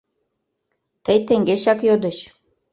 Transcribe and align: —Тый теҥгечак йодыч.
—Тый 1.03 1.17
теҥгечак 1.27 1.79
йодыч. 1.87 2.17